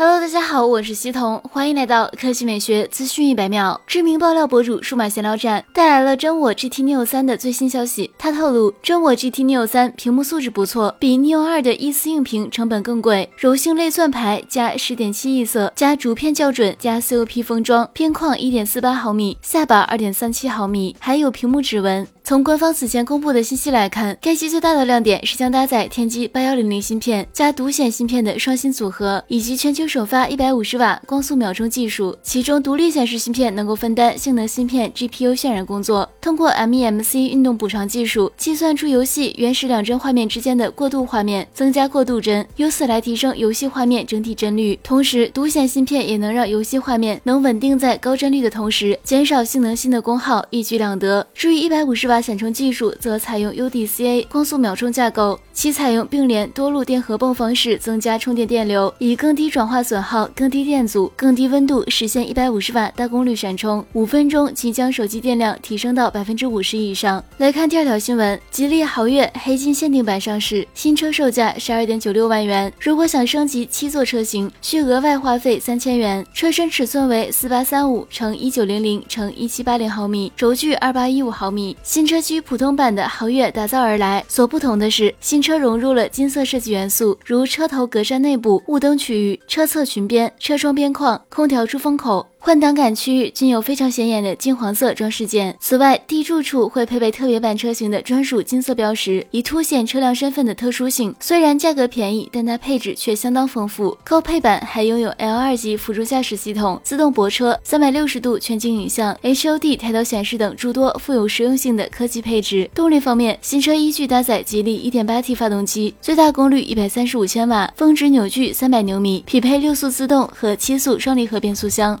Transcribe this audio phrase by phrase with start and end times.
[0.00, 3.80] Hello，大家好，我是西彤，欢迎来到科技美学资讯一百秒。
[3.84, 8.12] 知名爆料博主数码闲聊站带来了真我 GT Neo 三的最新消息。
[8.16, 22.06] 他透露，真我 GT Neo 三屏幕素质不错，比 Neo 二的一丝硬屏成本更贵，柔性类钻排加十点七亿色加主片校准加 COP 封装，边框一点四八毫米，下巴二点三七毫米，还有屏幕指纹。
[22.28, 32.14] 从官方此前公布的信息来看，该机最大的亮点是将搭载天玑八幺零零芯片加独显芯片的双芯组合，以及全球首发一百五十瓦光速秒充技术。
[32.22, 44.78] 其中，独立显示芯片能够分担性能芯片 GPU 渲染工作，通过 MEMC 运动补偿技术计算出游戏原始两帧画面之间的过渡画面，增加过渡帧，由此来提升游戏画面整体帧率。
[44.82, 51.26] 同时，独显芯片也能让游戏画面能稳定在高帧率的同时，减少性能新的功耗，一举两得。
[51.32, 52.20] 至于一百五十瓦。
[52.20, 67.22] 闪充技术则采用 UDCA 光速秒充架构，其采用并联多路电荷泵方式，增加充电电流，以更低转化损耗、更低电阻、更低温度实现一百五十瓦大功率闪充，五分钟即将手机电量提升到百分之五十以上。
[67.36, 72.72] 来看第二条新闻：吉利豪越黑金限定版上市，新车售价十二点九六万元。
[72.80, 76.26] 如果想升级七座车型，需额外花费三千元。
[76.34, 81.76] 车身尺寸为四八三五乘一九零零乘一七八零毫米，轴距二八一五毫米。
[81.84, 92.26] 新车基于普通版的豪越打造而来，所不同的是，新车融入了金色设计元素，如车头格栅内部、雾灯区域、车侧裙边、车窗边框、空调出风口。
[92.48, 95.54] 换挡杆区域均有非常显眼的金黄色装饰件。
[95.60, 101.14] 此外，地柱处会配备特别版车型的专属金色标识，以凸显车辆身份的特殊性。
[101.20, 103.94] 虽然价格便宜，但它配置却相当丰富。
[104.02, 112.70] 高配版还拥有 L 二级辅助驾驶系统、自动泊车、三百六十度全景影像、HUD 抬头显示等诸多富有实用性的科技配置。
[112.74, 122.00] 动力方面，新车依据搭载吉利 1.8T 发动机，最大功率135千瓦，峰值扭矩300牛米，匹配六速自动和七速双离合变速箱。